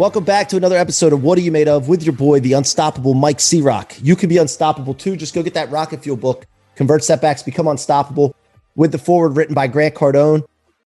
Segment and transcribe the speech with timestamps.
[0.00, 2.54] Welcome back to another episode of What Are You Made Of with your boy, the
[2.54, 3.92] unstoppable Mike C-Rock.
[4.00, 5.14] You can be unstoppable too.
[5.14, 8.34] Just go get that Rocket Fuel book, Convert Setbacks, Become Unstoppable,
[8.76, 10.42] with the forward written by Grant Cardone.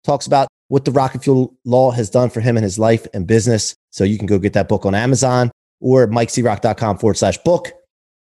[0.04, 3.26] Talks about what the Rocket Fuel law has done for him in his life and
[3.26, 3.74] business.
[3.88, 7.72] So you can go get that book on Amazon or mikecroc.com forward slash book.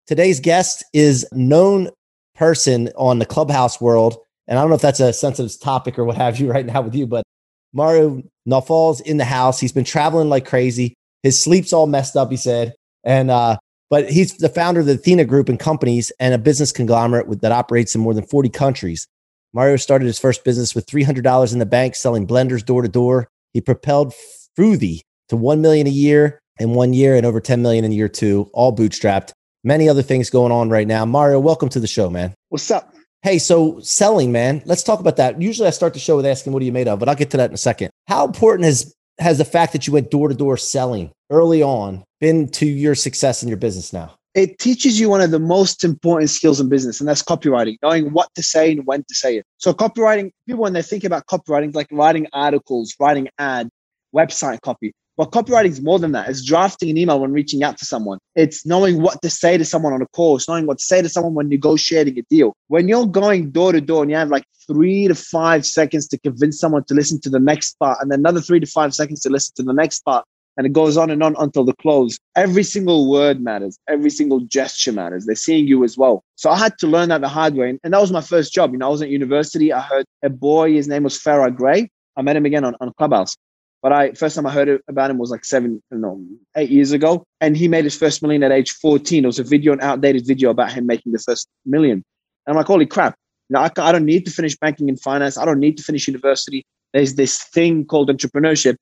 [0.06, 1.90] Today's guest is known
[2.34, 4.16] person on the clubhouse world.
[4.46, 6.80] And I don't know if that's a sensitive topic or what have you right now
[6.80, 7.24] with you, but
[7.72, 9.60] Mario Nawfal's in the house.
[9.60, 10.94] He's been traveling like crazy.
[11.22, 12.74] His sleep's all messed up, he said.
[13.04, 13.58] And uh,
[13.90, 17.40] but he's the founder of the Athena Group and companies and a business conglomerate with,
[17.40, 19.06] that operates in more than 40 countries.
[19.54, 23.28] Mario started his first business with $300 in the bank, selling blenders door to door.
[23.54, 24.12] He propelled
[24.58, 28.08] Froothie to 1 million a year in one year and over 10 million in year
[28.08, 29.32] two, all bootstrapped.
[29.64, 31.04] Many other things going on right now.
[31.04, 32.34] Mario, welcome to the show, man.
[32.48, 32.92] What's up?
[33.22, 34.62] Hey, so selling, man.
[34.64, 35.40] Let's talk about that.
[35.42, 37.30] Usually I start the show with asking what are you made of, but I'll get
[37.30, 37.90] to that in a second.
[38.06, 42.04] How important has has the fact that you went door to door selling early on
[42.20, 44.14] been to your success in your business now?
[44.34, 48.12] It teaches you one of the most important skills in business, and that's copywriting, knowing
[48.12, 49.44] what to say and when to say it.
[49.56, 53.68] So, copywriting, people, when they think about copywriting, like writing articles, writing ad,
[54.14, 54.92] website copy.
[55.18, 56.28] But copywriting is more than that.
[56.28, 58.18] It's drafting an email when reaching out to someone.
[58.36, 60.36] It's knowing what to say to someone on a call.
[60.36, 62.54] It's knowing what to say to someone when negotiating a deal.
[62.68, 66.18] When you're going door to door and you have like three to five seconds to
[66.18, 69.28] convince someone to listen to the next part, and another three to five seconds to
[69.28, 70.24] listen to the next part,
[70.56, 72.20] and it goes on and on until the close.
[72.36, 73.76] Every single word matters.
[73.88, 75.26] Every single gesture matters.
[75.26, 76.22] They're seeing you as well.
[76.36, 77.76] So I had to learn that the hard way.
[77.82, 78.70] And that was my first job.
[78.70, 79.72] You know, I was at university.
[79.72, 81.90] I heard a boy, his name was Farrah Gray.
[82.16, 83.36] I met him again on, on Clubhouse.
[83.82, 86.20] But I first time I heard about him was like seven, no,
[86.56, 89.22] eight years ago, and he made his first million at age 14.
[89.22, 92.02] It was a video, an outdated video about him making the first million.
[92.46, 93.14] And I'm like, holy crap!
[93.50, 95.38] Now I, I don't need to finish banking and finance.
[95.38, 96.64] I don't need to finish university.
[96.92, 98.76] There's this thing called entrepreneurship,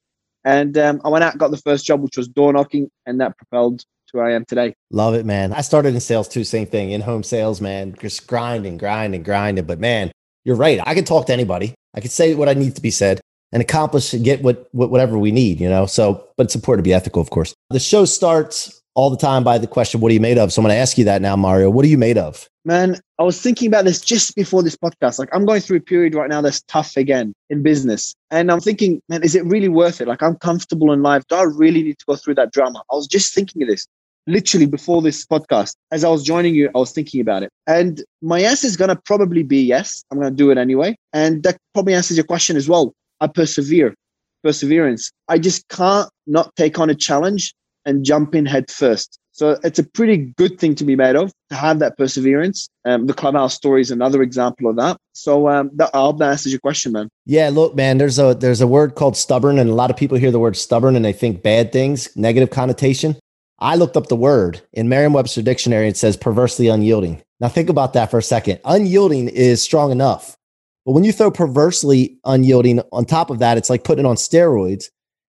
[0.44, 3.36] and um, I went out, got the first job, which was door knocking, and that
[3.36, 4.74] propelled to where I am today.
[4.90, 5.52] Love it, man.
[5.52, 7.94] I started in sales too, same thing, in home sales, man.
[8.00, 9.66] Just grinding, grinding, grinding.
[9.66, 10.10] But man,
[10.44, 10.80] you're right.
[10.86, 11.74] I can talk to anybody.
[11.94, 13.20] I can say what I need to be said
[13.56, 15.86] and accomplish and get what, what whatever we need, you know.
[15.86, 17.54] So, but it's important to be ethical, of course.
[17.70, 20.60] The show starts all the time by the question, "What are you made of?" So
[20.60, 21.70] I'm going to ask you that now, Mario.
[21.70, 22.50] What are you made of?
[22.66, 25.18] Man, I was thinking about this just before this podcast.
[25.18, 28.60] Like, I'm going through a period right now that's tough again in business, and I'm
[28.60, 30.06] thinking, man, is it really worth it?
[30.06, 31.22] Like, I'm comfortable in life.
[31.30, 32.82] Do I really need to go through that drama?
[32.92, 33.86] I was just thinking of this
[34.26, 35.76] literally before this podcast.
[35.92, 38.90] As I was joining you, I was thinking about it, and my answer is going
[38.90, 40.04] to probably be yes.
[40.10, 42.92] I'm going to do it anyway, and that probably answers your question as well.
[43.20, 43.94] I persevere,
[44.42, 45.10] perseverance.
[45.28, 47.54] I just can't not take on a challenge
[47.84, 49.18] and jump in head first.
[49.32, 52.70] So it's a pretty good thing to be made of to have that perseverance.
[52.86, 54.96] Um, the clubhouse story is another example of that.
[55.12, 57.10] So um, that, I hope that answers your question, man.
[57.26, 57.98] Yeah, look, man.
[57.98, 60.56] There's a there's a word called stubborn, and a lot of people hear the word
[60.56, 63.16] stubborn and they think bad things, negative connotation.
[63.58, 65.88] I looked up the word in Merriam-Webster dictionary.
[65.88, 67.22] It says perversely unyielding.
[67.38, 68.60] Now think about that for a second.
[68.64, 70.35] Unyielding is strong enough.
[70.86, 74.14] But when you throw perversely unyielding on top of that, it's like putting it on
[74.14, 74.84] steroids.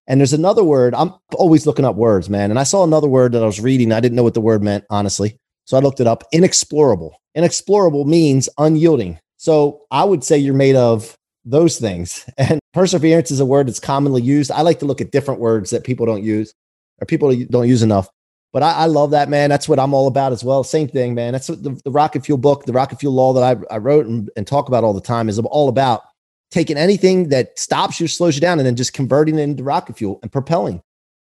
[0.05, 0.93] And there's another word.
[0.93, 2.51] I'm always looking up words, man.
[2.51, 3.91] And I saw another word that I was reading.
[3.91, 5.37] I didn't know what the word meant, honestly.
[5.65, 6.23] So I looked it up.
[6.31, 7.11] Inexplorable.
[7.35, 9.19] Inexplorable means unyielding.
[9.37, 12.23] So I would say you're made of those things.
[12.37, 14.51] And perseverance is a word that's commonly used.
[14.51, 16.53] I like to look at different words that people don't use
[17.01, 18.07] or people don't use enough.
[18.53, 19.49] But I, I, love that, man.
[19.49, 20.63] That's what I'm all about as well.
[20.63, 21.33] Same thing, man.
[21.33, 24.05] That's what the, the Rocket Fuel book, the Rocket Fuel law that I, I wrote
[24.05, 26.03] and, and talk about all the time is all about
[26.51, 29.97] taking anything that stops you, slows you down, and then just converting it into rocket
[29.97, 30.81] fuel and propelling.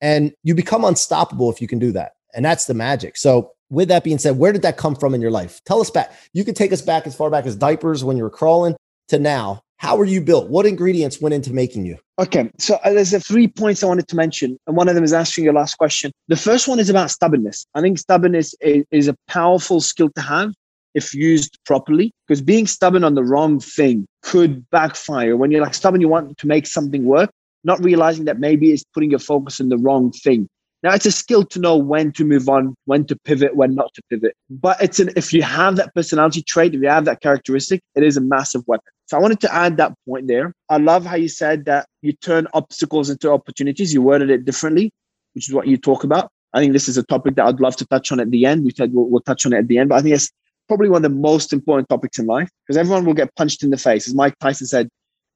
[0.01, 2.13] And you become unstoppable if you can do that.
[2.35, 3.17] And that's the magic.
[3.17, 5.61] So, with that being said, where did that come from in your life?
[5.65, 6.13] Tell us back.
[6.33, 8.77] You can take us back as far back as diapers when you were crawling
[9.09, 9.63] to now.
[9.79, 10.49] How were you built?
[10.49, 11.99] What ingredients went into making you?
[12.19, 15.05] Okay, so uh, there's a three points I wanted to mention, and one of them
[15.05, 16.13] is answering your last question.
[16.29, 17.67] The first one is about stubbornness.
[17.75, 20.53] I think stubbornness is, is a powerful skill to have
[20.95, 25.37] if used properly, because being stubborn on the wrong thing could backfire.
[25.37, 27.31] When you're like stubborn, you want to make something work,
[27.65, 30.49] not realizing that maybe it's putting your focus on the wrong thing.
[30.87, 33.93] Now it's a skill to know when to move on, when to pivot, when not
[33.95, 34.37] to pivot.
[34.49, 38.05] But it's an if you have that personality trait, if you have that characteristic, it
[38.05, 38.93] is a massive weapon.
[39.07, 40.53] So I wanted to add that point there.
[40.69, 43.93] I love how you said that you turn obstacles into opportunities.
[43.93, 44.93] You worded it differently,
[45.35, 46.31] which is what you talk about.
[46.53, 48.65] I think this is a topic that I'd love to touch on at the end.
[48.65, 50.31] We said we'll, we'll touch on it at the end, but I think it's
[50.69, 53.71] probably one of the most important topics in life because everyone will get punched in
[53.71, 54.07] the face.
[54.07, 54.89] As Mike Tyson said,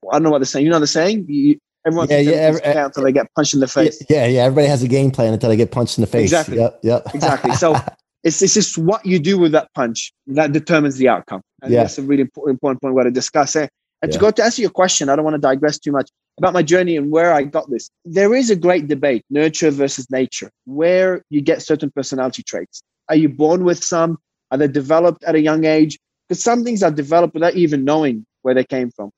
[0.09, 0.65] I don't know what they're saying.
[0.65, 1.27] You know the saying?
[1.29, 4.03] You, everyone yeah, yeah, every, until they get punched in the face.
[4.09, 4.43] Yeah, yeah.
[4.43, 6.25] Everybody has a game plan until they get punched in the face.
[6.25, 6.59] Exactly.
[6.59, 6.81] Yep.
[6.83, 7.15] Yep.
[7.15, 7.53] exactly.
[7.53, 7.77] So
[8.25, 11.43] it's, it's just what you do with that punch that determines the outcome.
[11.63, 11.83] And yeah.
[11.83, 13.71] that's a really important, important point where to discuss it.
[14.03, 14.19] And yeah.
[14.19, 16.63] to go to answer your question, I don't want to digress too much about my
[16.63, 17.91] journey and where I got this.
[18.05, 22.83] There is a great debate, nurture versus nature, where you get certain personality traits.
[23.09, 24.19] Are you born with some?
[24.51, 25.99] Are they developed at a young age?
[26.29, 29.11] Because some things are developed without even knowing where they came from.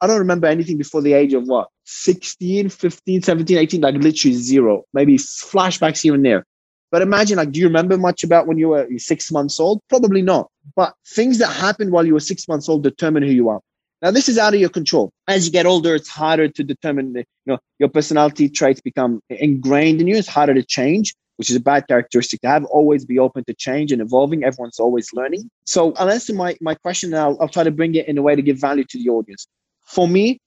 [0.00, 4.34] I don't remember anything before the age of what, 16, 15, 17, 18, like literally
[4.34, 6.46] zero, maybe flashbacks here and there.
[6.92, 9.80] But imagine, like, do you remember much about when you were six months old?
[9.88, 10.50] Probably not.
[10.76, 13.60] But things that happened while you were six months old determine who you are.
[14.02, 15.12] Now, this is out of your control.
[15.26, 20.00] As you get older, it's harder to determine, you know, your personality traits become ingrained
[20.00, 20.16] in you.
[20.16, 22.64] It's harder to change, which is a bad characteristic to have.
[22.66, 24.44] Always be open to change and evolving.
[24.44, 25.50] Everyone's always learning.
[25.64, 28.22] So I'll answer my, my question and I'll, I'll try to bring it in a
[28.22, 29.48] way to give value to the audience.
[29.84, 30.40] For me,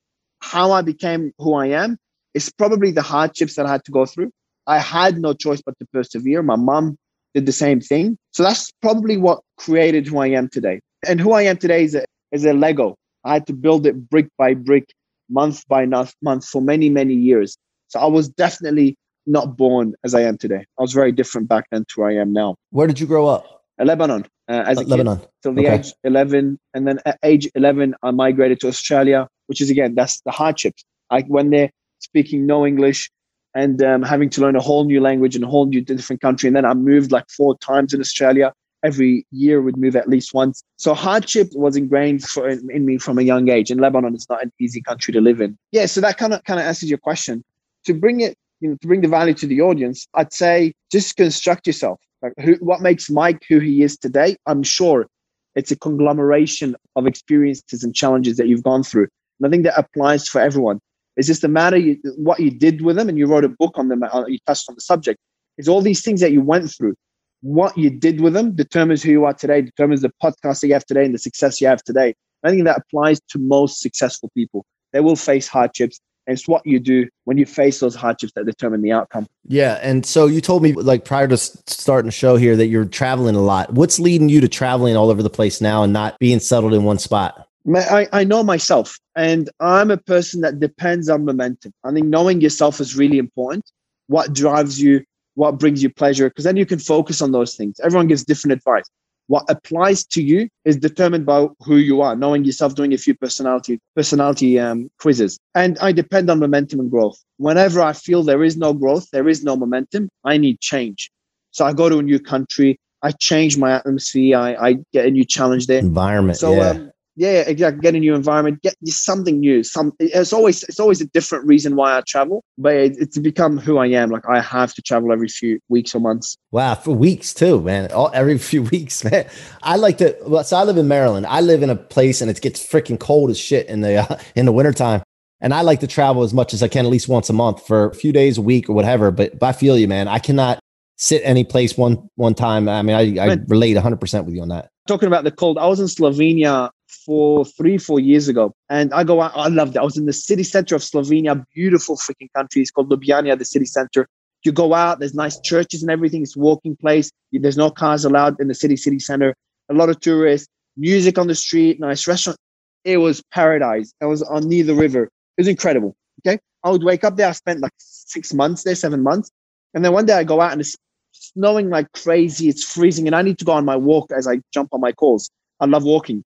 [0.44, 1.98] how I became who I am
[2.34, 4.32] is probably the hardships that I had to go through.
[4.68, 6.42] I had no choice but to persevere.
[6.44, 6.98] My mom
[7.34, 8.18] did the same thing.
[8.32, 10.80] So that's probably what created who I am today.
[11.08, 14.10] And who I am today is a, is a Lego I had to build it
[14.10, 14.94] brick by brick,
[15.30, 17.58] month by month for many, many years.
[17.88, 20.66] So I was definitely not born as I am today.
[20.78, 22.56] I was very different back then to where I am now.
[22.72, 23.64] Where did you grow up?
[23.80, 24.26] Uh, Lebanon.
[24.50, 25.20] Uh, as a Lebanon.
[25.20, 25.76] kid, till the okay.
[25.76, 26.60] age 11.
[26.74, 30.84] And then at age 11, I migrated to Australia, which is again, that's the hardships.
[31.10, 33.10] I they're speaking no English
[33.56, 36.48] and um, having to learn a whole new language and a whole new different country.
[36.48, 38.54] And then I moved like four times in Australia
[38.84, 40.64] every year would move at least once.
[40.76, 43.72] So hardship was ingrained for, in, in, me from a young age.
[43.72, 45.58] And Lebanon is not an easy country to live in.
[45.72, 47.44] Yeah, so that kind of kind of answers your question.
[47.86, 51.16] To bring it, you know, to bring the value to the audience, I'd say just
[51.16, 52.00] construct yourself.
[52.22, 54.36] Like who, what makes Mike who he is today?
[54.46, 55.08] I'm sure
[55.56, 59.08] it's a conglomeration of experiences and challenges that you've gone through.
[59.44, 60.80] And I think that applies for everyone.
[61.18, 63.78] It's just a matter you, what you did with them, and you wrote a book
[63.78, 64.04] on them.
[64.04, 65.20] Uh, you touched on the subject.
[65.58, 66.96] Is all these things that you went through
[67.44, 70.74] what you did with them determines who you are today, determines the podcast that you
[70.74, 72.16] have today and the success you have today.
[72.44, 74.66] I think that applies to most successful people.
[74.94, 76.00] They will face hardships.
[76.26, 79.28] And it's what you do when you face those hardships that determine the outcome.
[79.46, 79.78] Yeah.
[79.82, 83.36] And so you told me, like, prior to starting the show here, that you're traveling
[83.36, 83.74] a lot.
[83.74, 86.86] What's leading you to traveling all over the place now and not being settled in
[86.86, 87.50] one spot?
[87.76, 91.72] I, I know myself, and I'm a person that depends on momentum.
[91.84, 93.64] I think knowing yourself is really important.
[94.08, 95.06] What drives you,
[95.36, 98.54] what brings you pleasure because then you can focus on those things everyone gives different
[98.54, 98.86] advice
[99.28, 103.16] what applies to you is determined by who you are knowing yourself doing a few
[103.16, 108.44] personality personality um, quizzes and i depend on momentum and growth whenever i feel there
[108.44, 111.12] is no growth there is no momentum i need change
[111.52, 115.12] so i go to a new country i change my atmosphere i, I get a
[115.12, 116.70] new challenge there environment so yeah.
[116.70, 117.82] um, yeah exactly.
[117.82, 118.62] Get a new environment.
[118.62, 119.64] Get something new.
[119.64, 123.58] Some it's always it's always a different reason why i travel but it, it's become
[123.58, 124.10] who i am.
[124.10, 126.38] Like i have to travel every few weeks or months.
[126.52, 127.92] Wow for weeks too man.
[127.92, 129.28] All every few weeks man.
[129.62, 131.26] I like to well so i live in maryland.
[131.28, 134.18] I live in a place and it gets freaking cold as shit in the uh,
[134.36, 135.04] in the wintertime.
[135.42, 137.68] And I like to travel as much as I can, at least once a month
[137.68, 139.12] for a few days, a week, or whatever.
[139.12, 140.08] But, but I feel you, man.
[140.08, 140.58] I cannot
[140.96, 142.70] sit any place one one time.
[142.70, 144.70] I mean, I, I relate 100 percent with you on that.
[144.88, 146.70] Talking about the cold, I was in Slovenia
[147.06, 148.54] for three, four years ago.
[148.70, 149.80] And I go out, I loved it.
[149.80, 152.62] I was in the city center of Slovenia, beautiful freaking country.
[152.62, 154.08] It's called Ljubljana, the city center.
[154.44, 156.22] You go out, there's nice churches and everything.
[156.22, 157.12] It's walking place.
[157.32, 159.36] There's no cars allowed in the city, city center.
[159.70, 162.38] A lot of tourists, music on the street, nice restaurant.
[162.84, 163.94] It was paradise.
[164.02, 165.04] I was on near the river.
[165.04, 165.96] It was incredible.
[166.26, 166.40] Okay.
[166.64, 167.30] I would wake up there.
[167.30, 169.32] I spent like six months there, seven months.
[169.74, 170.76] And then one day I go out and it's
[171.12, 172.50] snowing like crazy.
[172.50, 173.08] It's freezing.
[173.08, 175.30] And I need to go on my walk as I jump on my calls.
[175.62, 176.24] I love walking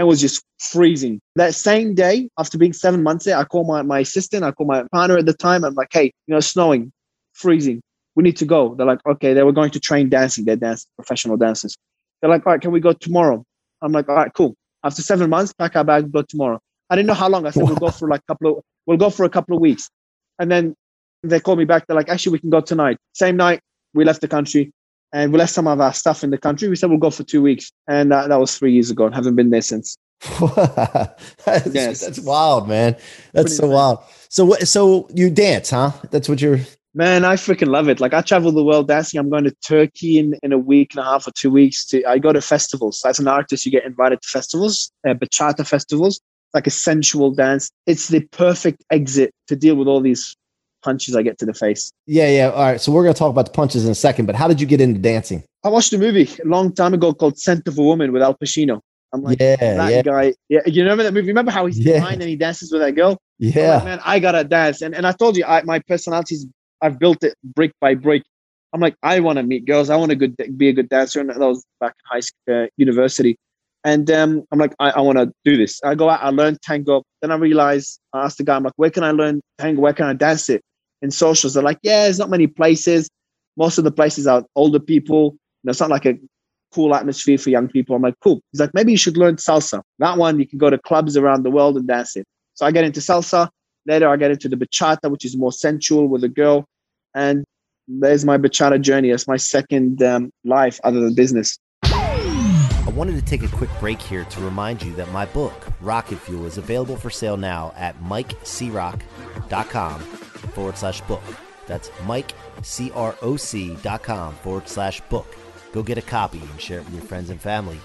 [0.00, 1.20] and was just freezing.
[1.36, 4.66] That same day, after being seven months there, I call my, my assistant, I call
[4.66, 5.62] my partner at the time.
[5.62, 6.90] I'm like, hey, you know, snowing,
[7.34, 7.82] freezing.
[8.16, 8.74] We need to go.
[8.74, 10.46] They're like, okay, they were going to train dancing.
[10.46, 11.76] They're dance professional dancers.
[12.20, 13.44] They're like, all right, can we go tomorrow?
[13.82, 14.54] I'm like, all right, cool.
[14.82, 16.58] After seven months, pack our bags, go tomorrow.
[16.88, 17.46] I didn't know how long.
[17.46, 19.60] I said, we'll go for like a couple of, we'll go for a couple of
[19.60, 19.90] weeks.
[20.38, 20.74] And then
[21.22, 21.86] they called me back.
[21.86, 22.96] They're like, actually, we can go tonight.
[23.12, 23.60] Same night,
[23.92, 24.72] we left the country
[25.12, 26.68] and we left some of our stuff in the country.
[26.68, 29.14] We said we'll go for two weeks, and uh, that was three years ago, and
[29.14, 29.96] haven't been there since.
[31.44, 32.00] that's, Yes.
[32.00, 32.92] that's wild, man.
[33.32, 33.70] That's Pretty so insane.
[33.70, 33.98] wild.
[34.28, 34.68] So what?
[34.68, 35.92] So you dance, huh?
[36.10, 36.60] That's what you're.
[36.92, 38.00] Man, I freaking love it.
[38.00, 39.20] Like I travel the world dancing.
[39.20, 41.84] I'm going to Turkey in, in a week and a half or two weeks.
[41.86, 43.02] To I go to festivals.
[43.06, 46.20] As an artist, you get invited to festivals, uh, bachata festivals,
[46.52, 47.70] like a sensual dance.
[47.86, 50.36] It's the perfect exit to deal with all these
[50.82, 51.92] punches I get to the face.
[52.06, 52.50] Yeah, yeah.
[52.50, 52.80] All right.
[52.80, 54.26] So we're gonna talk about the punches in a second.
[54.26, 55.44] But how did you get into dancing?
[55.64, 58.34] I watched a movie a long time ago called Scent of a Woman with Al
[58.34, 58.80] Pacino.
[59.12, 60.34] I'm like, yeah, that yeah, guy.
[60.48, 61.28] Yeah, you remember that movie?
[61.28, 62.00] Remember how he's Yeah.
[62.00, 63.18] blind and he dances with that girl?
[63.40, 63.82] I'm like, yeah.
[63.84, 64.82] man, I gotta dance.
[64.82, 66.46] And and I told you, I, my personality's
[66.80, 68.22] I've built it brick by brick.
[68.72, 69.90] I'm like, I want to meet girls.
[69.90, 71.20] I want to good be a good dancer.
[71.20, 73.36] And that was back in high school, uh, university.
[73.82, 75.80] And um, I'm like, I, I want to do this.
[75.82, 77.02] I go out, I learn tango.
[77.22, 79.80] Then I realize, I asked the guy, I'm like, where can I learn tango?
[79.80, 80.62] Where can I dance it?
[81.02, 83.08] In socials, they're like, yeah, there's not many places.
[83.56, 85.32] Most of the places are older people.
[85.32, 86.18] You know, it's not like a
[86.72, 87.96] cool atmosphere for young people.
[87.96, 88.40] I'm like, cool.
[88.52, 89.82] He's like, maybe you should learn salsa.
[89.98, 92.26] That one, you can go to clubs around the world and dance it.
[92.54, 93.48] So I get into salsa.
[93.86, 96.66] Later, I get into the bachata, which is more sensual with a girl.
[97.14, 97.44] And
[97.88, 99.10] there's my bachata journey.
[99.10, 101.58] That's my second um, life other than business.
[101.82, 106.18] I wanted to take a quick break here to remind you that my book, Rocket
[106.20, 109.00] Fuel, is available for sale now at mikecroc.com
[110.48, 111.22] forward slash book.
[111.66, 115.36] That's mikecroc.com forward slash book.
[115.72, 117.80] Go get a copy and share it with your friends and family.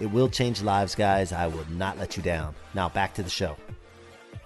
[0.00, 1.32] It will change lives, guys.
[1.32, 2.54] I will not let you down.
[2.74, 3.56] Now back to the show.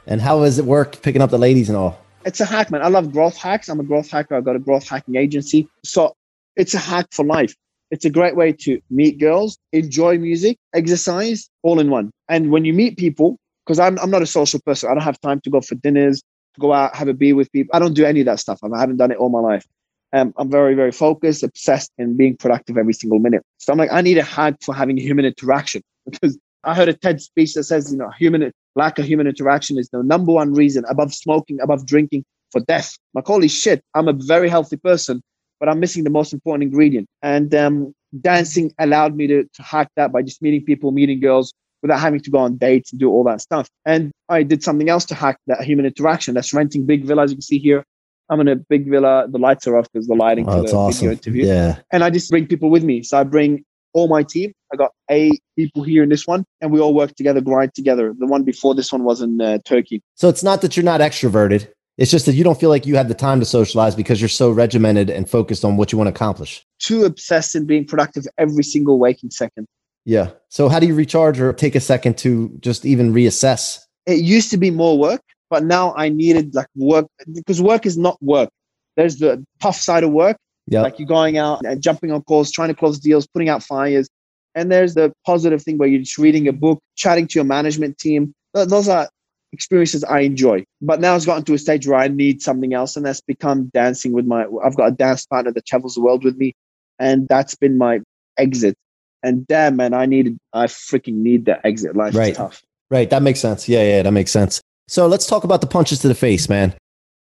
[0.07, 1.99] And how has it worked picking up the ladies and all?
[2.25, 2.83] It's a hack, man.
[2.83, 3.69] I love growth hacks.
[3.69, 4.35] I'm a growth hacker.
[4.35, 5.69] I've got a growth hacking agency.
[5.85, 6.14] So
[6.57, 7.54] it's a hack for life.
[7.90, 12.11] It's a great way to meet girls, enjoy music, exercise, all in one.
[12.28, 15.21] And when you meet people, because I'm, I'm not a social person, I don't have
[15.21, 16.23] time to go for dinners,
[16.61, 17.75] go out, have a beer with people.
[17.75, 18.61] I don't do any of that stuff.
[18.62, 19.66] I haven't done it all my life.
[20.12, 23.42] Um, I'm very, very focused, obsessed, and being productive every single minute.
[23.59, 26.94] So I'm like, I need a hack for having human interaction because I heard a
[26.94, 30.52] TED speech that says, you know, human lack of human interaction is the number one
[30.52, 32.97] reason above smoking, above drinking for death.
[33.14, 35.23] I'm like, holy shit, I'm a very healthy person,
[35.59, 37.09] but I'm missing the most important ingredient.
[37.23, 41.52] And um, dancing allowed me to, to hack that by just meeting people, meeting girls
[41.83, 43.69] without having to go on dates and do all that stuff.
[43.85, 46.35] And I did something else to hack that human interaction.
[46.35, 47.31] That's renting big villas.
[47.33, 47.85] You can see here,
[48.31, 49.27] I'm in a big villa.
[49.29, 51.09] The lights are off because the lighting Oh, for the awesome.
[51.09, 51.79] video interview Yeah.
[51.93, 53.03] and I just bring people with me.
[53.03, 54.53] So I bring all my team.
[54.73, 58.15] I got eight people here in this one, and we all work together, grind together.
[58.19, 60.01] The one before this one was in uh, Turkey.
[60.15, 61.69] So it's not that you're not extroverted.
[61.99, 64.31] It's just that you don't feel like you have the time to socialize because you're
[64.31, 66.65] so regimented and focused on what you want to accomplish.
[66.79, 69.67] Too obsessed in being productive every single waking second.
[70.04, 70.30] Yeah.
[70.49, 73.78] So how do you recharge or take a second to just even reassess?
[74.06, 77.97] It used to be more work, but now I needed like work because work is
[77.97, 78.50] not work.
[78.97, 80.82] There's the tough side of work, Yeah.
[80.82, 84.09] like you're going out and jumping on calls, trying to close deals, putting out fires.
[84.54, 87.97] And there's the positive thing where you're just reading a book, chatting to your management
[87.99, 88.35] team.
[88.52, 89.09] Those are
[89.52, 90.64] experiences I enjoy.
[90.82, 93.71] But now it's gotten to a stage where I need something else, and that's become
[93.73, 94.47] dancing with my.
[94.62, 96.54] I've got a dance partner that travels the world with me,
[96.99, 98.00] and that's been my
[98.37, 98.75] exit.
[99.23, 101.95] And damn, man, I needed, I freaking need that exit.
[101.97, 102.33] Life Right.
[102.33, 102.62] is tough.
[102.91, 103.09] Right.
[103.09, 103.69] That makes sense.
[103.69, 103.83] Yeah.
[103.83, 104.02] Yeah.
[104.02, 104.61] That makes sense.
[104.88, 106.75] So let's talk about the punches to the face, man.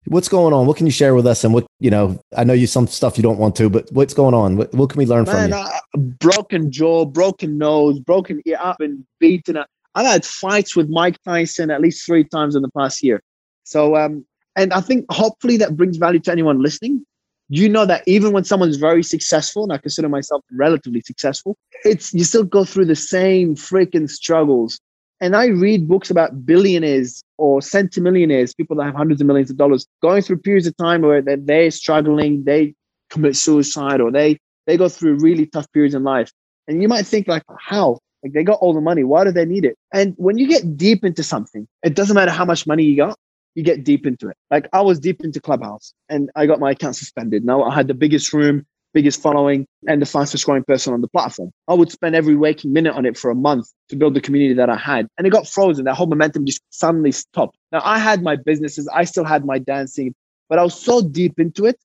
[0.06, 0.68] What's going on?
[0.68, 1.44] What can you share with us?
[1.44, 4.14] And what, you know, I know you some stuff you don't want to, but what's
[4.14, 4.56] going on?
[4.56, 5.66] What, what can we learn Man, from you?
[5.66, 8.58] I, broken jaw, broken nose, broken ear.
[8.64, 9.68] I've been beaten up.
[9.96, 13.22] I've had fights with Mike Tyson at least three times in the past year.
[13.64, 14.26] So, um,
[14.56, 17.06] and I think hopefully that brings value to anyone listening.
[17.50, 22.14] You know that even when someone's very successful, and I consider myself relatively successful, it's
[22.14, 24.80] you still go through the same freaking struggles.
[25.20, 29.58] And I read books about billionaires or centimillionaires, people that have hundreds of millions of
[29.58, 32.76] dollars, going through periods of time where they're, they're struggling, they
[33.10, 34.38] commit suicide, or they
[34.68, 36.32] they go through really tough periods in life.
[36.68, 38.00] And you might think like, how?
[38.24, 39.04] Like they got all the money.
[39.04, 39.78] Why do they need it?
[39.94, 43.18] And when you get deep into something, it doesn't matter how much money you got,
[43.58, 44.38] you get deep into it.
[44.52, 47.44] Like I was deep into Clubhouse and I got my account suspended.
[47.44, 51.08] Now I had the biggest room, biggest following, and the fastest growing person on the
[51.08, 51.52] platform.
[51.68, 54.54] I would spend every waking minute on it for a month to build the community
[54.54, 55.08] that I had.
[55.18, 55.86] And it got frozen.
[55.86, 57.58] That whole momentum just suddenly stopped.
[57.72, 60.14] Now I had my businesses, I still had my dancing,
[60.50, 61.80] but I was so deep into it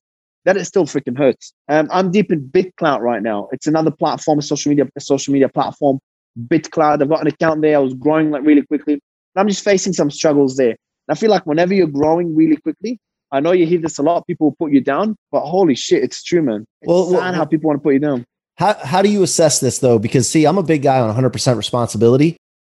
[0.45, 1.55] that it still freaking hurts.
[1.71, 3.49] Um, I'm deep in BitClout right now.
[3.53, 6.01] It's another platform, a social media, a social media platform.
[6.49, 7.03] BitClout.
[7.03, 7.77] I've got an account there.
[7.77, 8.95] I was growing like really quickly.
[8.95, 9.01] And
[9.37, 10.77] I'm just facing some struggles there.
[11.09, 12.99] I feel like whenever you're growing really quickly,
[13.31, 14.27] I know you hear this a lot.
[14.27, 16.67] People will put you down, but holy shit, it's true, man.
[16.83, 18.25] It's Well, sad well- how people want to put you down.
[18.57, 19.99] How, how do you assess this though?
[19.99, 22.37] Because see, I'm a big guy on 100% responsibility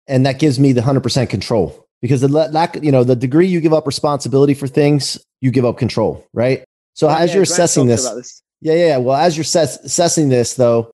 [0.08, 3.60] and that gives me the 100% control because the lack, you know, the degree you
[3.60, 6.64] give up responsibility for things, you give up control, right?
[6.94, 8.42] So as Yeah, you're assessing this, this.
[8.62, 8.86] Yeah, yeah.
[8.86, 8.98] yeah.
[8.98, 10.92] Well, as you're assess- assessing this, though,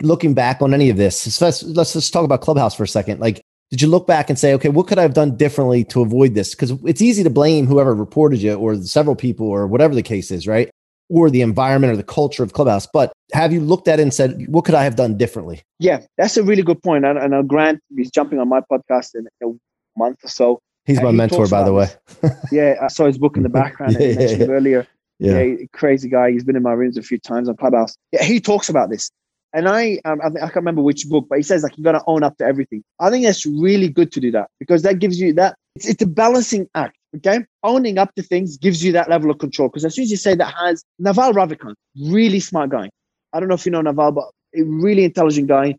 [0.00, 3.20] looking back on any of this, especially, let's just talk about Clubhouse for a second.
[3.20, 6.02] Like, did you look back and say, okay, what could I have done differently to
[6.02, 6.54] avoid this?
[6.54, 10.30] Because it's easy to blame whoever reported you or several people or whatever the case
[10.30, 10.70] is, right?
[11.08, 12.86] Or the environment or the culture of Clubhouse.
[12.92, 15.62] But have you looked at it and said, what could I have done differently?
[15.78, 17.04] Yeah, that's a really good point.
[17.04, 19.52] And, and Grant is jumping on my podcast in a
[19.96, 20.60] month or so.
[20.84, 21.88] He's my he mentor, by the way.
[22.52, 24.46] yeah, I saw his book in the background yeah, mentioned yeah.
[24.48, 24.86] earlier.
[25.20, 25.40] Yeah.
[25.42, 25.56] yeah.
[25.72, 26.32] crazy guy.
[26.32, 27.94] He's been in my rooms a few times on Clubhouse.
[28.10, 29.10] Yeah, he talks about this.
[29.52, 31.92] And I, um, I, I can't remember which book, but he says like you got
[31.92, 32.84] to own up to everything.
[33.00, 35.56] I think that's really good to do that because that gives you that.
[35.74, 36.96] It's, it's a balancing act.
[37.16, 39.68] Okay, owning up to things gives you that level of control.
[39.68, 42.88] Because as soon as you say that, has Naval Ravikant, really smart guy.
[43.32, 45.74] I don't know if you know Naval, but a really intelligent guy,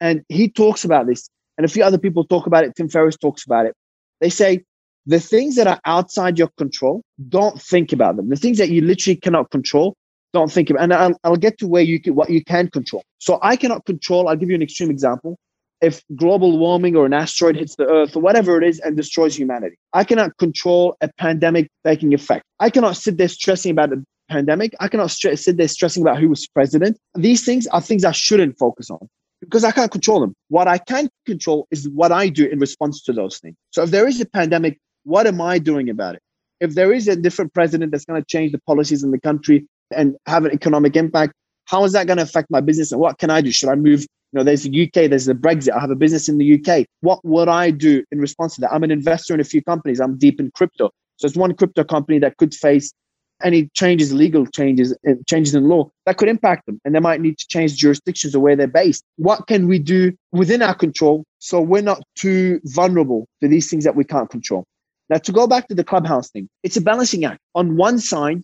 [0.00, 1.28] and he talks about this.
[1.58, 2.76] And a few other people talk about it.
[2.76, 3.74] Tim Ferriss talks about it.
[4.20, 4.62] They say
[5.06, 8.28] the things that are outside your control, don't think about them.
[8.28, 9.96] The things that you literally cannot control,
[10.36, 10.82] don't think about.
[10.84, 13.02] And I'll, I'll get to where you can, what you can control.
[13.18, 14.28] So I cannot control.
[14.28, 15.36] I'll give you an extreme example.
[15.80, 19.38] If global warming or an asteroid hits the Earth or whatever it is and destroys
[19.38, 22.44] humanity, I cannot control a pandemic taking effect.
[22.60, 24.74] I cannot sit there stressing about the pandemic.
[24.80, 26.98] I cannot st- sit there stressing about who was president.
[27.14, 29.06] These things are things I shouldn't focus on
[29.40, 30.34] because I can't control them.
[30.48, 33.56] What I can control is what I do in response to those things.
[33.70, 36.22] So if there is a pandemic, what am I doing about it?
[36.60, 39.66] If there is a different president that's going to change the policies in the country,
[39.94, 41.32] and have an economic impact.
[41.66, 42.92] How is that going to affect my business?
[42.92, 43.50] And what can I do?
[43.50, 44.00] Should I move?
[44.32, 45.72] You know, there's the UK, there's the Brexit.
[45.72, 46.86] I have a business in the UK.
[47.00, 48.72] What would I do in response to that?
[48.72, 50.00] I'm an investor in a few companies.
[50.00, 50.90] I'm deep in crypto.
[51.16, 52.92] So it's one crypto company that could face
[53.42, 56.80] any changes, legal changes, uh, changes in law that could impact them.
[56.84, 59.04] And they might need to change jurisdictions or where they're based.
[59.16, 63.84] What can we do within our control so we're not too vulnerable to these things
[63.84, 64.64] that we can't control?
[65.08, 67.40] Now, to go back to the clubhouse thing, it's a balancing act.
[67.54, 68.42] On one side,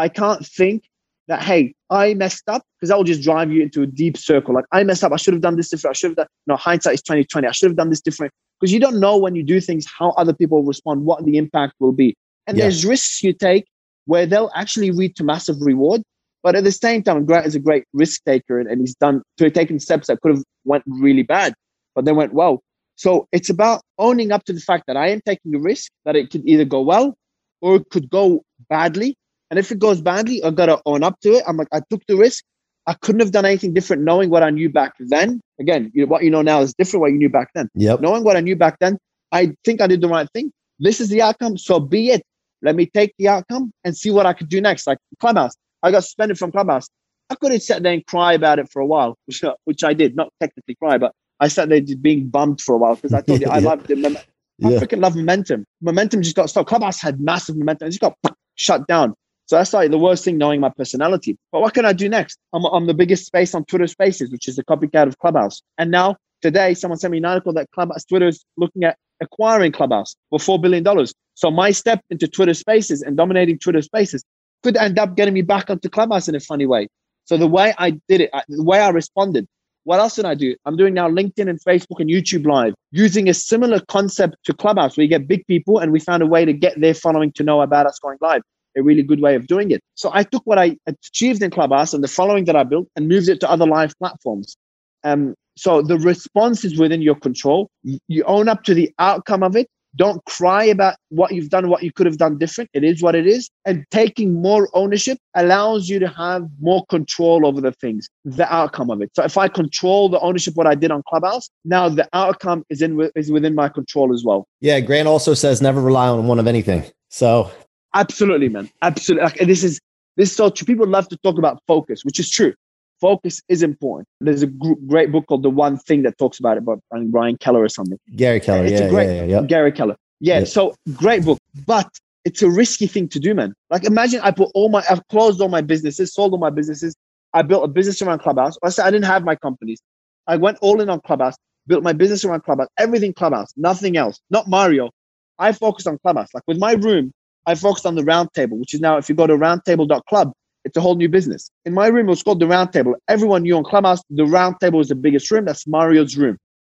[0.00, 0.84] I can't think
[1.28, 4.54] that, hey, I messed up because that will just drive you into a deep circle.
[4.54, 5.12] Like, I messed up.
[5.12, 5.96] I should have done this different.
[5.96, 7.46] I should have done, no, hindsight is 2020.
[7.46, 10.10] I should have done this different because you don't know when you do things how
[10.12, 12.16] other people respond, what the impact will be.
[12.46, 12.64] And yeah.
[12.64, 13.66] there's risks you take
[14.06, 16.02] where they'll actually lead to massive reward.
[16.42, 19.22] But at the same time, Grant is a great risk taker and, and he's done
[19.36, 21.54] to taking steps that could have went really bad,
[21.94, 22.62] but they went well.
[22.96, 26.16] So it's about owning up to the fact that I am taking a risk that
[26.16, 27.16] it could either go well
[27.60, 29.16] or it could go badly.
[29.50, 31.44] And if it goes badly, I've got to own up to it.
[31.46, 32.44] I'm like, I took the risk.
[32.86, 35.40] I couldn't have done anything different knowing what I knew back then.
[35.60, 37.68] Again, you know, what you know now is different what you knew back then.
[37.74, 38.00] Yep.
[38.00, 38.98] Knowing what I knew back then,
[39.32, 40.52] I think I did the right thing.
[40.78, 41.58] This is the outcome.
[41.58, 42.22] So be it.
[42.62, 44.86] Let me take the outcome and see what I could do next.
[44.86, 46.88] Like Clubhouse, I got suspended from Clubhouse.
[47.28, 49.84] I could have sat there and cry about it for a while, which, uh, which
[49.84, 50.16] I did.
[50.16, 53.22] Not technically cry, but I sat there just being bummed for a while because I
[53.22, 54.16] thought you I loved the mem-
[54.62, 54.78] I yeah.
[54.78, 55.64] freaking love momentum.
[55.80, 56.68] Momentum just got stopped.
[56.68, 57.88] Clubhouse had massive momentum.
[57.88, 58.16] It just got
[58.56, 59.14] shut down.
[59.50, 61.36] So that's like the worst thing, knowing my personality.
[61.50, 62.38] But what can I do next?
[62.52, 65.60] I'm, I'm the biggest space on Twitter Spaces, which is a copycat of Clubhouse.
[65.76, 69.72] And now today, someone sent me an article that Clubhouse Twitter is looking at acquiring
[69.72, 71.12] Clubhouse for four billion dollars.
[71.34, 74.22] So my step into Twitter Spaces and dominating Twitter Spaces
[74.62, 76.86] could end up getting me back onto Clubhouse in a funny way.
[77.24, 79.48] So the way I did it, the way I responded,
[79.82, 80.54] what else did I do?
[80.64, 84.96] I'm doing now LinkedIn and Facebook and YouTube Live using a similar concept to Clubhouse
[84.96, 87.42] where you get big people and we found a way to get their following to
[87.42, 88.42] know about us going live
[88.80, 89.80] a really good way of doing it.
[89.94, 93.08] So I took what I achieved in Clubhouse and the following that I built and
[93.08, 94.56] moved it to other live platforms.
[95.04, 97.68] Um, so the response is within your control.
[97.82, 99.68] You own up to the outcome of it.
[99.96, 102.70] Don't cry about what you've done, what you could have done different.
[102.72, 103.50] It is what it is.
[103.64, 108.90] And taking more ownership allows you to have more control over the things, the outcome
[108.90, 109.10] of it.
[109.16, 112.82] So if I control the ownership, what I did on Clubhouse, now the outcome is
[112.82, 114.46] in is within my control as well.
[114.60, 116.84] Yeah, Grant also says never rely on one of anything.
[117.08, 117.50] So
[117.94, 118.70] Absolutely, man.
[118.82, 119.24] Absolutely.
[119.24, 119.80] Like, this is
[120.16, 120.66] this is so true.
[120.66, 122.54] People love to talk about focus, which is true.
[123.00, 124.06] Focus is important.
[124.20, 126.74] There's a great book called The One Thing that talks about it, by
[127.06, 127.98] Brian Keller or something.
[128.14, 128.64] Gary Keller.
[128.64, 129.46] It's yeah, a great, yeah, yeah, yeah.
[129.46, 129.96] Gary Keller.
[130.20, 130.44] Yeah, yeah.
[130.44, 131.88] So great book, but
[132.26, 133.54] it's a risky thing to do, man.
[133.70, 136.94] Like imagine I put all my, I've closed all my businesses, sold all my businesses.
[137.32, 138.58] I built a business around Clubhouse.
[138.62, 139.80] I said I didn't have my companies.
[140.26, 144.20] I went all in on Clubhouse, built my business around Clubhouse, everything Clubhouse, nothing else.
[144.28, 144.90] Not Mario.
[145.38, 146.28] I focused on Clubhouse.
[146.34, 147.12] Like with my room,
[147.46, 150.32] I focused on the roundtable, which is now, if you go to roundtable.club,
[150.64, 151.50] it's a whole new business.
[151.64, 152.94] In my room, it was called the roundtable.
[153.08, 155.46] Everyone knew on Clubhouse, the roundtable was the biggest room.
[155.46, 156.36] That's Mario's room.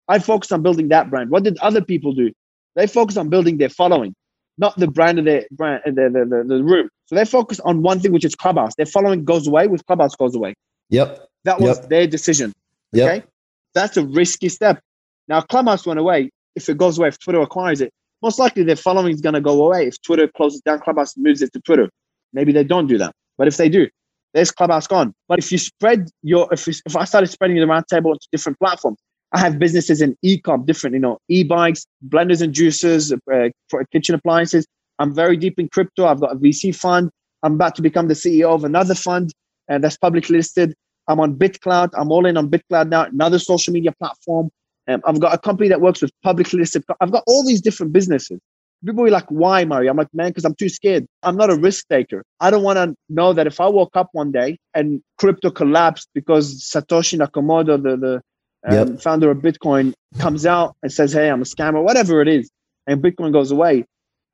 [0.07, 1.29] I focused on building that brand.
[1.29, 2.31] What did other people do?
[2.75, 4.13] They focused on building their following,
[4.57, 6.89] not the brand of their brand, uh, the, the, the, the room.
[7.07, 8.75] So they focus on one thing, which is Clubhouse.
[8.75, 10.53] Their following goes away with Clubhouse goes away.
[10.89, 11.27] Yep.
[11.45, 11.89] That was yep.
[11.89, 12.53] their decision.
[12.93, 13.09] Yep.
[13.09, 13.27] Okay.
[13.73, 14.79] That's a risky step.
[15.27, 16.29] Now, Clubhouse went away.
[16.55, 17.91] If it goes away, if Twitter acquires it,
[18.21, 21.41] most likely their following is going to go away if Twitter closes down Clubhouse moves
[21.41, 21.89] it to Twitter.
[22.33, 23.13] Maybe they don't do that.
[23.37, 23.87] But if they do,
[24.33, 25.13] there's Clubhouse gone.
[25.27, 28.99] But if you spread your, if, if I started spreading the roundtable to different platforms,
[29.33, 34.13] I have businesses in e-com, different, you know, e-bikes, blenders and juicers, uh, for kitchen
[34.15, 34.65] appliances.
[34.99, 36.05] I'm very deep in crypto.
[36.05, 37.09] I've got a VC fund.
[37.43, 39.31] I'm about to become the CEO of another fund
[39.67, 40.75] and uh, that's publicly listed.
[41.07, 41.89] I'm on BitClout.
[41.93, 44.49] I'm all in on BitClout now, another social media platform.
[44.87, 46.83] Um, I've got a company that works with publicly listed.
[46.99, 48.39] I've got all these different businesses.
[48.83, 49.91] People are like, why, Mario?
[49.91, 51.05] I'm like, man, because I'm too scared.
[51.21, 52.23] I'm not a risk taker.
[52.39, 56.09] I don't want to know that if I woke up one day and crypto collapsed
[56.15, 58.21] because Satoshi Nakamoto, the, the
[58.67, 59.01] um, yep.
[59.01, 62.49] founder of Bitcoin, comes out and says, hey, I'm a scammer, whatever it is,
[62.87, 63.85] and Bitcoin goes away,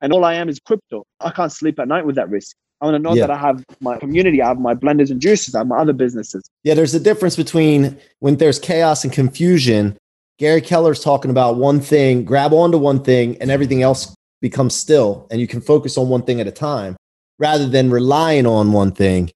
[0.02, 1.04] and all I am is crypto.
[1.20, 2.56] I can't sleep at night with that risk.
[2.82, 3.28] I want to know yeah.
[3.28, 5.94] that I have my community, I have my blenders and juices, I have my other
[5.94, 6.44] businesses.
[6.64, 9.98] Yeah, there's a difference between when there's chaos and confusion.
[10.38, 15.28] Gary Keller's talking about one thing, grab onto one thing, and everything else becomes still,
[15.32, 16.96] and you can focus on one thing at a time
[17.40, 19.32] rather than relying on one thing.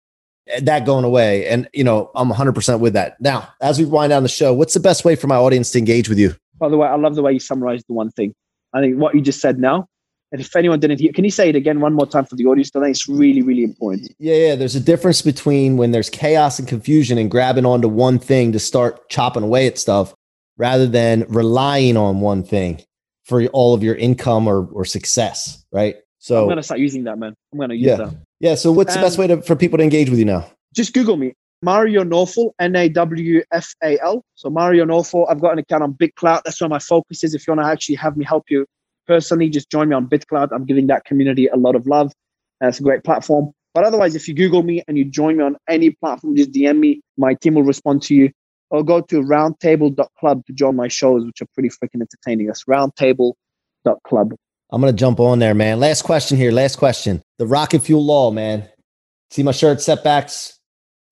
[0.48, 1.48] Eh, that going away.
[1.48, 3.20] And, you know, I'm 100% with that.
[3.20, 5.80] Now, as we wind down the show, what's the best way for my audience to
[5.80, 6.36] engage with you?
[6.60, 8.34] By the way, I love the way you summarized the one thing.
[8.74, 9.88] I think what you just said now
[10.32, 12.46] and if anyone didn't hear, can you say it again one more time for the
[12.46, 12.72] audience?
[12.74, 14.14] I think it's really, really important.
[14.18, 14.56] Yeah, yeah.
[14.56, 18.60] There's a difference between when there's chaos and confusion and grabbing onto one thing to
[18.60, 20.14] start chopping away at stuff
[20.62, 22.80] rather than relying on one thing
[23.24, 25.96] for all of your income or, or success, right?
[26.20, 27.34] So I'm gonna start using that, man.
[27.52, 27.96] I'm gonna use yeah.
[27.96, 28.14] that.
[28.40, 28.56] Yeah.
[28.56, 30.46] So what's the best way to, for people to engage with you now?
[30.76, 31.34] Just Google me.
[31.64, 34.24] Mario Nawfal, N A W F A L.
[34.36, 36.44] So Mario Nawfal, I've got an account on BitClout.
[36.44, 37.34] That's where my focus is.
[37.34, 38.68] If you want to actually have me help you
[39.08, 40.50] personally, just join me on BitClout.
[40.52, 42.12] I'm giving that community a lot of love.
[42.64, 43.52] Uh, it's a great platform.
[43.74, 46.78] But otherwise, if you Google me and you join me on any platform, just DM
[46.78, 47.02] me.
[47.18, 48.32] My team will respond to you.
[48.72, 52.48] Or go to roundtable.club to join my shows, which are pretty freaking entertaining.
[52.48, 54.34] That's roundtable.club.
[54.72, 55.80] I'm going to jump on there, man.
[55.80, 56.52] Last question here.
[56.52, 57.22] Last question.
[57.38, 58.68] The rocket fuel law, man.
[59.30, 60.58] See my shirt, setbacks,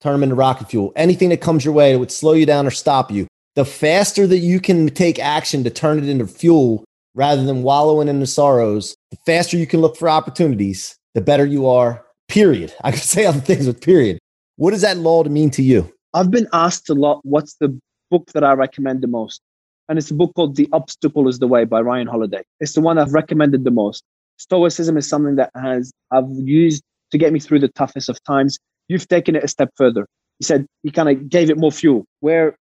[0.02, 0.94] turn them into rocket fuel.
[0.96, 3.28] Anything that comes your way that would slow you down or stop you.
[3.56, 8.08] The faster that you can take action to turn it into fuel, rather than wallowing
[8.08, 12.06] in the sorrows, the faster you can look for opportunities, the better you are.
[12.30, 12.74] Period.
[12.84, 14.20] I could say other things with period.
[14.56, 15.94] What does that law to mean to you?
[16.14, 19.42] I've been asked a lot what's the book that I recommend the most?
[19.88, 22.44] And it's a book called The Obstacle is the Way by Ryan Holiday.
[22.60, 24.04] It's the one I've recommended the most.
[24.38, 28.58] Stoicism is something that has I've used to get me through the toughest of times.
[28.88, 30.08] You've taken it a step further.
[30.40, 32.06] He said he kind of gave it more fuel.
[32.22, 32.56] Where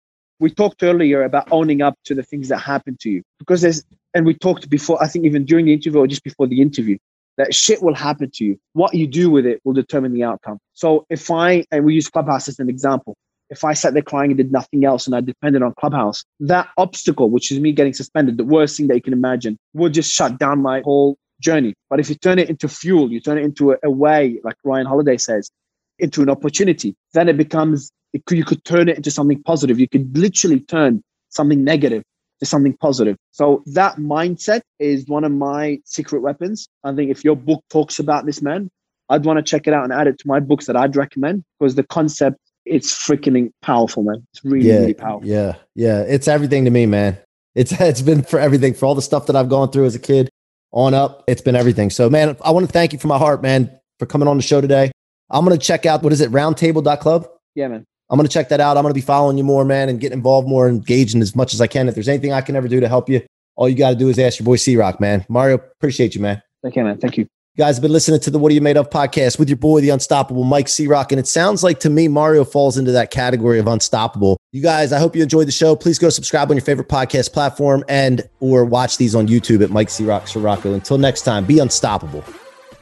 [0.41, 3.85] we talked earlier about owning up to the things that happen to you because there's
[4.15, 6.99] and we talked before i think even during the interview or just before the interview
[7.37, 10.59] that shit will happen to you what you do with it will determine the outcome
[10.73, 13.17] so if i and we use clubhouse as an example
[13.55, 16.69] if i sat there crying and did nothing else and i depended on clubhouse that
[16.77, 20.13] obstacle which is me getting suspended the worst thing that you can imagine will just
[20.13, 23.45] shut down my whole journey but if you turn it into fuel you turn it
[23.45, 25.51] into a, a way like ryan holiday says
[25.99, 29.79] into an opportunity then it becomes it you could turn it into something positive.
[29.79, 32.03] You could literally turn something negative
[32.41, 33.17] to something positive.
[33.33, 36.69] So that mindset is one of my secret weapons.
[36.85, 38.71] I think if your book talks about this man,
[39.09, 41.45] I'd want to check it out and add it to my books that I'd recommend
[41.59, 44.27] because the concept it's freaking powerful, man.
[44.33, 45.29] It's really, yeah, really powerful.
[45.29, 46.01] Yeah, yeah.
[46.03, 47.19] It's everything to me, man.
[47.55, 50.01] It's it's been for everything, for all the stuff that I've gone through as a
[50.01, 50.31] kid
[50.73, 51.25] on up.
[51.27, 51.91] It's been everything.
[51.91, 54.43] So, man, I want to thank you from my heart, man, for coming on the
[54.43, 54.91] show today.
[55.31, 57.29] I'm gonna check out what is it, roundtable.club?
[57.55, 57.85] Yeah, man.
[58.11, 58.77] I'm going to check that out.
[58.77, 61.35] I'm going to be following you more, man, and get involved more, engaged in as
[61.35, 61.89] much as I can.
[61.89, 63.23] If there's anything I can ever do to help you,
[63.57, 65.25] all you got to do is ask your boy C Rock, man.
[65.29, 66.43] Mario, appreciate you, man.
[66.63, 66.99] Thank you, man.
[66.99, 67.27] Thank you.
[67.57, 69.57] You guys have been listening to the What Are You Made Of podcast with your
[69.57, 71.13] boy, the unstoppable Mike C Rock.
[71.13, 74.41] And it sounds like to me, Mario falls into that category of unstoppable.
[74.51, 75.77] You guys, I hope you enjoyed the show.
[75.77, 79.71] Please go subscribe on your favorite podcast platform and or watch these on YouTube at
[79.71, 80.75] Mike C Rock Ciorrocco.
[80.75, 82.23] Until next time, be unstoppable.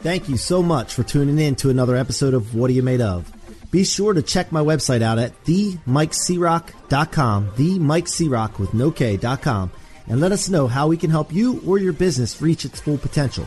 [0.00, 3.02] Thank you so much for tuning in to another episode of What Are You Made
[3.02, 3.30] Of?
[3.70, 9.70] Be sure to check my website out at themikecroc.com, themikecroc with no K.com,
[10.08, 12.96] and let us know how we can help you or your business reach its full
[12.96, 13.46] potential.